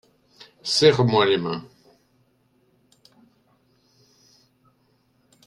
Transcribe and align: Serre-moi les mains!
Serre-moi 0.63 1.27
les 1.27 1.37
mains! 1.37 1.63